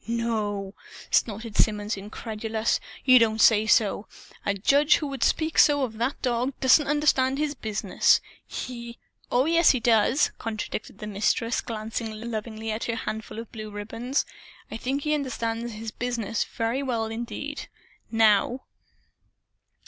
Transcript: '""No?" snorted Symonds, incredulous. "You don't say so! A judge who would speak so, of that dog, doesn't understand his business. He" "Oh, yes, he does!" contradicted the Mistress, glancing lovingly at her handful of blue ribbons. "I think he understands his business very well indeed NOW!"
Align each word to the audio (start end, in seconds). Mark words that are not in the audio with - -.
'""No?" 0.07 0.73
snorted 1.11 1.55
Symonds, 1.55 1.95
incredulous. 1.95 2.79
"You 3.05 3.19
don't 3.19 3.39
say 3.39 3.67
so! 3.67 4.07
A 4.43 4.55
judge 4.55 4.95
who 4.95 5.05
would 5.05 5.23
speak 5.23 5.59
so, 5.59 5.83
of 5.83 5.99
that 5.99 6.19
dog, 6.23 6.55
doesn't 6.59 6.87
understand 6.87 7.37
his 7.37 7.53
business. 7.53 8.19
He" 8.47 8.97
"Oh, 9.31 9.45
yes, 9.45 9.69
he 9.69 9.79
does!" 9.79 10.31
contradicted 10.39 10.97
the 10.97 11.05
Mistress, 11.05 11.61
glancing 11.61 12.19
lovingly 12.31 12.71
at 12.71 12.85
her 12.85 12.95
handful 12.95 13.37
of 13.37 13.51
blue 13.51 13.69
ribbons. 13.69 14.25
"I 14.71 14.77
think 14.77 15.03
he 15.03 15.13
understands 15.13 15.73
his 15.73 15.91
business 15.91 16.45
very 16.45 16.81
well 16.81 17.05
indeed 17.05 17.69
NOW!" 18.09 18.63